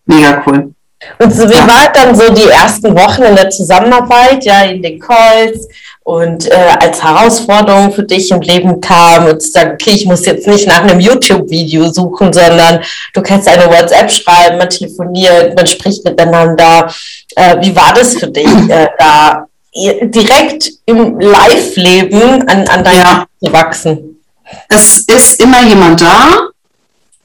Mega 0.07 0.43
cool. 0.47 0.75
Und 1.19 1.33
so, 1.33 1.49
wie 1.49 1.55
ja. 1.55 1.67
war 1.67 1.93
dann 1.93 2.15
so 2.15 2.33
die 2.33 2.49
ersten 2.49 2.97
Wochen 2.97 3.23
in 3.23 3.37
der 3.37 3.51
Zusammenarbeit, 3.51 4.45
ja, 4.45 4.63
in 4.63 4.83
den 4.83 4.99
Calls 4.99 5.69
und 6.03 6.51
äh, 6.51 6.55
als 6.81 7.03
Herausforderung 7.03 7.93
für 7.93 8.03
dich 8.03 8.31
im 8.31 8.41
Leben 8.41 8.81
kam 8.81 9.27
und 9.27 9.41
zu 9.41 9.51
sagen, 9.51 9.73
okay, 9.75 9.93
ich 9.93 10.07
muss 10.07 10.27
jetzt 10.27 10.47
nicht 10.47 10.67
nach 10.67 10.83
einem 10.83 11.01
YouTube-Video 11.01 11.91
suchen, 11.93 12.33
sondern 12.33 12.81
du 13.13 13.23
kannst 13.23 13.49
eine 13.49 13.67
WhatsApp 13.71 14.11
schreiben, 14.11 14.59
man 14.59 14.69
telefoniert, 14.69 15.57
man 15.57 15.67
spricht 15.67 16.05
miteinander. 16.05 16.93
Äh, 17.37 17.61
wie 17.61 17.75
war 17.75 17.93
das 17.95 18.17
für 18.17 18.29
dich, 18.29 18.47
äh, 18.69 18.89
da 18.99 19.47
direkt 19.75 20.71
im 20.87 21.19
Live-Leben 21.19 22.49
an, 22.49 22.69
an 22.69 22.85
deinem 22.85 22.97
ja. 22.97 23.27
zu 23.43 23.53
wachsen? 23.53 24.21
Es 24.69 25.01
ist 25.01 25.41
immer 25.41 25.63
jemand 25.63 26.01
da. 26.01 26.49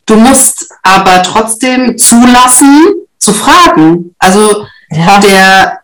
Du 0.05 0.15
musst 0.15 0.67
aber 0.81 1.21
trotzdem 1.21 1.97
zulassen, 1.97 2.93
zu 3.19 3.33
fragen. 3.33 4.15
Also 4.17 4.65
ja. 4.91 5.19
der, 5.19 5.79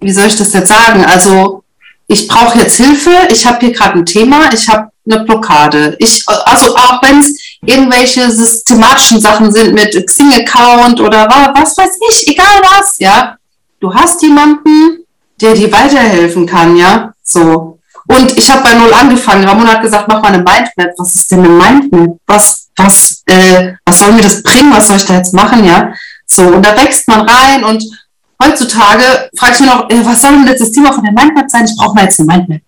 wie 0.00 0.12
soll 0.12 0.26
ich 0.26 0.36
das 0.36 0.52
jetzt 0.54 0.68
sagen? 0.68 1.04
Also 1.04 1.62
ich 2.06 2.26
brauche 2.26 2.58
jetzt 2.58 2.76
Hilfe, 2.76 3.10
ich 3.30 3.44
habe 3.46 3.58
hier 3.60 3.72
gerade 3.72 3.98
ein 3.98 4.06
Thema, 4.06 4.50
ich 4.52 4.68
habe 4.68 4.90
eine 5.08 5.24
Blockade. 5.24 5.96
Ich, 5.98 6.24
also 6.26 6.74
auch 6.74 7.02
wenn 7.02 7.20
es 7.20 7.34
irgendwelche 7.64 8.30
systematischen 8.30 9.20
Sachen 9.20 9.52
sind 9.52 9.74
mit 9.74 10.06
Xing-Account 10.06 11.00
oder 11.00 11.28
was 11.28 11.76
weiß 11.76 11.90
ich, 12.10 12.28
egal 12.28 12.62
was, 12.62 12.96
ja. 12.98 13.36
Du 13.80 13.92
hast 13.94 14.22
jemanden, 14.22 15.04
der 15.40 15.54
dir 15.54 15.72
weiterhelfen 15.72 16.46
kann, 16.46 16.76
ja. 16.76 17.12
So. 17.22 17.78
Und 18.06 18.36
ich 18.36 18.50
habe 18.50 18.62
bei 18.62 18.74
Null 18.74 18.92
angefangen. 18.92 19.44
Ramon 19.44 19.68
hat 19.68 19.82
gesagt, 19.82 20.06
mach 20.08 20.20
mal 20.20 20.28
eine 20.28 20.38
Mindmap. 20.38 20.94
Was 20.98 21.14
ist 21.14 21.30
denn 21.30 21.40
eine 21.40 21.48
Mindmap? 21.48 22.16
Was, 22.26 22.68
was, 22.76 23.22
äh, 23.26 23.72
was 23.84 24.00
soll 24.00 24.12
mir 24.12 24.22
das 24.22 24.42
bringen? 24.42 24.72
Was 24.72 24.88
soll 24.88 24.96
ich 24.96 25.06
da 25.06 25.14
jetzt 25.14 25.32
machen, 25.32 25.64
ja? 25.64 25.94
So, 26.26 26.42
und 26.42 26.64
da 26.64 26.76
wächst 26.76 27.08
man 27.08 27.28
rein 27.28 27.64
und 27.64 27.82
heutzutage 28.42 29.30
frage 29.36 29.54
ich 29.54 29.60
mich 29.60 29.70
noch, 29.70 29.88
äh, 29.88 30.04
was 30.04 30.20
soll 30.20 30.32
denn 30.32 30.46
jetzt 30.46 30.60
das 30.60 30.72
Thema 30.72 30.92
von 30.92 31.04
der 31.04 31.12
Mindmap 31.12 31.50
sein? 31.50 31.64
Ich 31.64 31.76
brauche 31.76 31.94
mal 31.94 32.04
jetzt 32.04 32.20
eine 32.20 32.26
Mindmap. 32.26 32.60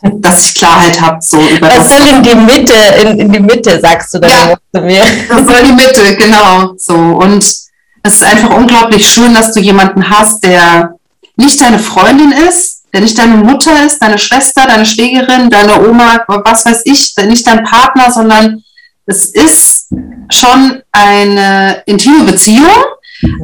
Dass 0.20 0.48
ich 0.48 0.54
Klarheit 0.54 1.00
habe. 1.00 1.18
So 1.20 1.40
über 1.40 1.68
das, 1.68 1.88
soll 1.88 2.08
in 2.08 2.22
die 2.22 2.34
Mitte, 2.34 2.74
in, 3.02 3.18
in 3.20 3.32
die 3.32 3.40
Mitte, 3.40 3.80
sagst 3.80 4.14
du 4.14 4.18
dann 4.18 4.30
ja, 4.30 4.54
zu 4.74 4.80
mir. 4.82 5.02
Das 5.28 5.46
soll 5.46 5.62
die 5.64 5.72
Mitte, 5.72 6.16
genau. 6.16 6.74
So. 6.76 6.94
Und 6.94 7.67
es 8.02 8.14
ist 8.14 8.24
einfach 8.24 8.50
unglaublich 8.50 9.06
schön, 9.06 9.34
dass 9.34 9.52
du 9.52 9.60
jemanden 9.60 10.08
hast, 10.08 10.42
der 10.44 10.94
nicht 11.36 11.60
deine 11.60 11.78
Freundin 11.78 12.32
ist, 12.32 12.84
der 12.92 13.02
nicht 13.02 13.18
deine 13.18 13.36
Mutter 13.36 13.84
ist, 13.84 14.00
deine 14.00 14.18
Schwester, 14.18 14.66
deine 14.66 14.86
Schwägerin, 14.86 15.50
deine 15.50 15.88
Oma, 15.88 16.24
was 16.26 16.64
weiß 16.64 16.82
ich, 16.84 17.14
nicht 17.26 17.46
dein 17.46 17.64
Partner, 17.64 18.10
sondern 18.10 18.62
es 19.06 19.26
ist 19.26 19.88
schon 20.30 20.82
eine 20.92 21.82
intime 21.86 22.24
Beziehung, 22.24 22.84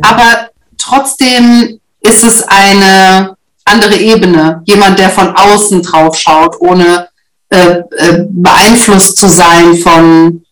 aber 0.03 0.51
trotzdem 0.79 1.81
ist 2.01 2.25
es 2.25 2.43
eine 2.43 3.37
andere 3.65 3.97
Ebene. 3.97 4.63
Jemand, 4.67 4.99
der 4.99 5.11
von 5.11 5.35
außen 5.35 5.83
drauf 5.83 6.17
schaut, 6.19 6.57
ohne 6.61 7.09
äh, 7.49 7.81
äh, 7.97 8.27
beeinflusst 8.29 9.17
zu 9.17 9.29
sein 9.29 9.77
von, 9.77 10.45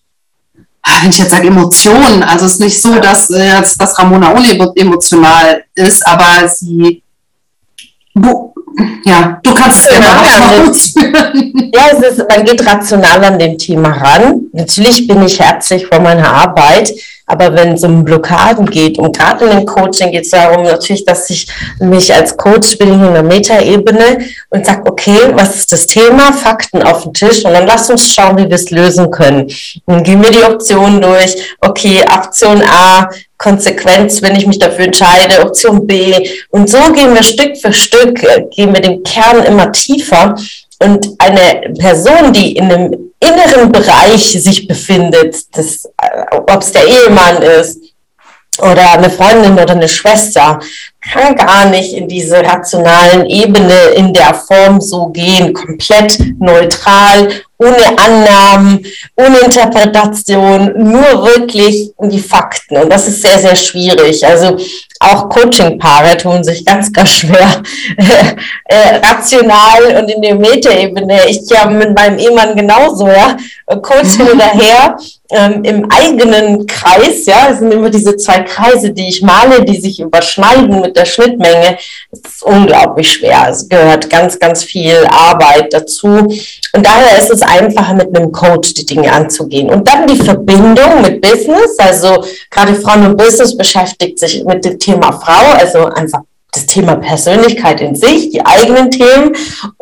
wenn 1.03 1.11
ich 1.11 1.19
jetzt 1.19 1.31
sage 1.31 1.49
Emotionen. 1.49 2.23
Also 2.23 2.47
es 2.47 2.53
ist 2.53 2.61
nicht 2.61 2.81
so, 2.81 2.99
dass, 2.99 3.31
äh, 3.31 3.61
dass 3.79 3.99
Ramona 3.99 4.31
unemotional 4.31 5.65
ist, 5.75 6.07
aber 6.07 6.49
sie 6.49 7.03
ja, 9.05 9.41
du 9.43 9.55
kannst 9.55 9.87
es 9.87 9.95
ja, 9.95 10.01
ja, 11.75 11.89
es 11.93 12.19
ist, 12.19 12.29
man 12.29 12.45
geht 12.45 12.67
rational 12.67 13.25
an 13.25 13.39
dem 13.39 13.59
Thema 13.59 13.91
ran. 13.91 14.43
Natürlich 14.53 15.07
bin 15.07 15.23
ich 15.23 15.41
herzlich 15.41 15.87
vor 15.87 16.01
meiner 16.01 16.29
Arbeit, 16.29 16.93
aber 17.27 17.55
wenn 17.55 17.73
es 17.73 17.85
um 17.85 18.05
Blockaden 18.05 18.67
geht 18.67 18.99
und 18.99 19.17
gerade 19.17 19.45
in 19.45 19.51
dem 19.59 19.67
Coaching 19.67 20.11
geht 20.11 20.25
es 20.25 20.31
darum 20.31 20.65
natürlich, 20.65 21.05
dass 21.05 21.31
ich 21.31 21.47
mich 21.79 22.13
als 22.13 22.37
Coach 22.37 22.77
bin 22.79 22.93
in 22.93 23.13
der 23.13 23.23
Metaebene 23.23 24.19
und 24.51 24.67
sage, 24.67 24.83
okay, 24.85 25.19
was 25.33 25.57
ist 25.57 25.73
das 25.73 25.87
Thema? 25.87 26.33
Fakten 26.33 26.83
auf 26.83 27.05
den 27.05 27.15
Tisch 27.15 27.45
und 27.45 27.53
dann 27.53 27.67
lass 27.67 27.91
uns 27.91 28.13
schauen, 28.13 28.37
wie 28.39 28.49
wir 28.49 28.57
es 28.57 28.71
lösen 28.71 29.11
können. 29.11 29.51
Dann 29.87 30.03
gehen 30.03 30.23
wir 30.23 30.31
die 30.31 30.43
Optionen 30.43 31.01
durch. 31.01 31.37
Okay, 31.61 32.03
Aktion 32.05 32.63
A, 32.63 33.09
Konsequenz, 33.39 34.23
wenn 34.23 34.37
ich 34.37 34.47
mich 34.47 34.59
dafür 34.59 34.85
entscheide, 34.85 35.45
Option 35.45 35.87
B. 35.87 36.15
Und 36.51 36.71
so 36.71 36.79
gehen 36.93 37.15
wir 37.15 37.23
Stück 37.23 37.57
für 37.57 37.73
Stück, 37.73 38.23
äh, 38.23 38.45
gehen 38.51 38.73
wir 38.73 38.81
den 38.81 39.03
Kern 39.03 39.45
immer 39.45 39.73
tiefer. 39.73 40.37
Und 40.85 41.09
eine 41.19 41.73
Person, 41.75 42.33
die 42.33 42.57
in 42.57 42.73
einem 42.73 43.13
inneren 43.21 43.71
Bereich 43.71 44.33
sich 44.43 44.67
befindet, 44.67 45.37
äh, 45.55 45.63
ob 46.31 46.63
es 46.63 46.73
der 46.73 46.87
Ehemann 46.87 47.43
ist 47.43 47.79
oder 48.59 48.93
eine 48.93 49.09
Freundin 49.09 49.55
oder 49.55 49.71
eine 49.71 49.89
Schwester, 49.89 50.59
kann 51.01 51.35
gar 51.35 51.67
nicht 51.67 51.95
in 51.95 52.07
diese 52.07 52.45
rationalen 52.45 53.27
Ebene 53.27 53.75
in 53.97 54.13
der 54.13 54.35
Form 54.35 54.81
so 54.81 55.07
gehen, 55.07 55.53
komplett 55.53 56.19
neutral, 56.39 57.29
ohne 57.59 57.99
Annahmen, 57.99 58.85
ohne 59.17 59.39
Interpretation, 59.39 60.73
nur 60.77 61.25
wirklich 61.25 61.93
die 61.99 62.19
Fakten. 62.21 62.77
Und 62.77 62.93
das 62.93 63.09
ist 63.09 63.23
sehr, 63.23 63.39
sehr 63.39 63.57
schwierig. 63.57 64.25
Also 64.25 64.57
auch 65.03 65.29
Coaching-Paare 65.29 66.17
tun 66.17 66.45
sich 66.45 66.65
ganz, 66.65 66.93
ganz 66.93 67.11
schwer 67.11 67.63
äh, 68.65 68.97
rational 68.97 69.97
und 69.99 70.11
in 70.11 70.23
der 70.23 70.35
Metaebene. 70.35 71.29
Ich 71.29 71.49
ja 71.51 71.67
mit 71.67 71.95
meinem 71.95 72.19
Ehemann 72.19 72.57
genauso, 72.57 73.09
ja. 73.09 73.37
Coaching 73.81 74.27
oder 74.27 74.51
her 74.53 74.97
ähm, 75.33 75.65
im 75.65 75.91
eigenen 75.91 76.67
Kreis, 76.67 77.25
ja, 77.25 77.49
es 77.51 77.59
sind 77.59 77.73
immer 77.73 77.89
diese 77.89 78.17
zwei 78.17 78.41
Kreise, 78.43 78.91
die 78.91 79.09
ich 79.09 79.23
male, 79.23 79.65
die 79.65 79.81
sich 79.81 79.99
überschneiden 79.99 80.81
mit 80.81 80.97
der 80.97 81.07
Schnittmenge. 81.07 81.79
Es 82.11 82.21
ist 82.21 82.43
unglaublich 82.43 83.11
schwer. 83.11 83.47
Es 83.51 83.69
gehört 83.69 84.11
ganz, 84.11 84.39
ganz 84.39 84.63
viel 84.63 85.07
Arbeit 85.11 85.73
dazu. 85.73 86.09
Und 86.09 86.87
daher 86.87 87.19
ist 87.19 87.31
es 87.31 87.41
einfacher, 87.41 87.95
mit 87.95 88.15
einem 88.15 88.31
Coach 88.31 88.75
die 88.75 88.85
Dinge 88.85 89.11
anzugehen. 89.11 89.71
Und 89.71 89.89
dann 89.89 90.07
die 90.07 90.23
Verbindung 90.23 91.01
mit 91.01 91.23
Business. 91.23 91.79
Also 91.79 92.25
gerade 92.51 92.75
Frauen 92.75 93.07
und 93.07 93.17
Business 93.17 93.57
beschäftigt 93.57 94.19
sich 94.19 94.45
mit 94.45 94.65
dem 94.65 94.79
Thema 94.79 94.92
Frau, 95.01 95.53
also 95.59 95.87
einfach 95.87 96.21
das 96.55 96.67
Thema 96.67 96.97
Persönlichkeit 96.97 97.81
in 97.81 97.97
sich, 97.97 98.29
die 98.29 98.45
eigenen 98.45 98.91
Themen 98.91 99.35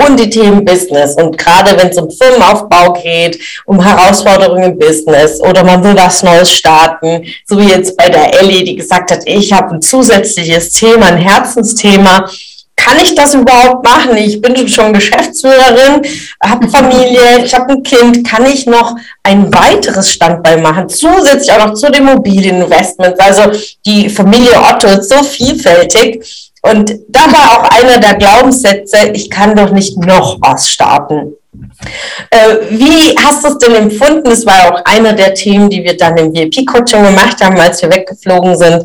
und 0.07 0.21
die 0.21 0.31
Themen 0.31 0.65
Business. 0.65 1.17
Und 1.17 1.37
gerade 1.37 1.77
wenn 1.77 1.89
es 1.89 1.99
um 1.99 2.09
Firmenaufbau 2.09 2.93
geht, 2.93 3.41
um 3.67 3.83
Herausforderungen 3.83 4.73
im 4.73 4.79
Business 4.79 5.41
oder 5.41 5.65
man 5.65 5.83
will 5.83 5.97
was 5.97 6.23
Neues 6.23 6.53
starten, 6.53 7.27
so 7.45 7.59
wie 7.59 7.69
jetzt 7.69 7.97
bei 7.97 8.09
der 8.09 8.41
Ellie, 8.41 8.63
die 8.63 8.77
gesagt 8.77 9.11
hat, 9.11 9.23
ich 9.27 9.53
habe 9.53 9.75
ein 9.75 9.83
zusätzliches 9.83 10.71
Thema, 10.71 11.07
ein 11.07 11.17
Herzensthema. 11.17 12.31
Kann 12.85 12.99
ich 13.03 13.15
das 13.15 13.35
überhaupt 13.35 13.85
machen? 13.85 14.17
Ich 14.17 14.41
bin 14.41 14.67
schon 14.69 14.93
Geschäftsführerin, 14.93 16.03
habe 16.43 16.69
Familie, 16.69 17.45
ich 17.45 17.55
habe 17.55 17.73
ein 17.73 17.83
Kind. 17.83 18.27
Kann 18.27 18.47
ich 18.47 18.67
noch 18.67 18.97
ein 19.23 19.53
weiteres 19.53 20.11
Standbein 20.11 20.63
machen, 20.63 20.89
zusätzlich 20.89 21.53
auch 21.53 21.67
noch 21.67 21.75
zu 21.75 21.91
den 21.91 22.09
Immobilieninvestments? 22.09 23.21
Also 23.21 23.51
die 23.85 24.09
Familie 24.09 24.59
Otto 24.59 24.89
ist 24.89 25.11
so 25.11 25.23
vielfältig 25.23 26.51
und 26.63 26.93
da 27.09 27.21
war 27.21 27.53
auch 27.53 27.71
einer 27.71 27.99
der 27.99 28.15
Glaubenssätze, 28.15 29.11
ich 29.13 29.31
kann 29.31 29.55
doch 29.55 29.71
nicht 29.71 29.99
noch 29.99 30.39
was 30.41 30.69
starten. 30.69 31.35
Äh, 32.31 32.57
wie 32.71 33.17
hast 33.17 33.45
du 33.45 33.49
es 33.49 33.59
denn 33.59 33.75
empfunden? 33.75 34.25
Das 34.25 34.45
war 34.47 34.73
auch 34.73 34.85
einer 34.85 35.13
der 35.13 35.35
Themen, 35.35 35.69
die 35.69 35.83
wir 35.83 35.97
dann 35.97 36.17
im 36.17 36.33
VIP-Coaching 36.33 37.03
gemacht 37.03 37.43
haben, 37.43 37.59
als 37.59 37.83
wir 37.83 37.91
weggeflogen 37.91 38.57
sind. 38.57 38.85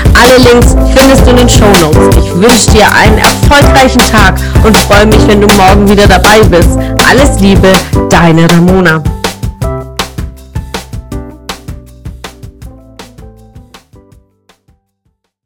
Alle 0.13 0.37
Links 0.37 0.75
findest 0.95 1.25
du 1.25 1.31
in 1.31 1.37
den 1.37 1.49
Show 1.49 1.65
Notes. 1.81 2.17
Ich 2.17 2.33
wünsche 2.35 2.71
dir 2.71 2.85
einen 2.93 3.17
erfolgreichen 3.17 4.01
Tag 4.11 4.39
und 4.63 4.77
freue 4.77 5.05
mich, 5.05 5.27
wenn 5.27 5.41
du 5.41 5.47
morgen 5.55 5.87
wieder 5.89 6.07
dabei 6.07 6.41
bist. 6.43 6.77
Alles 7.09 7.39
Liebe, 7.39 7.71
deine 8.09 8.49
Ramona. 8.49 9.01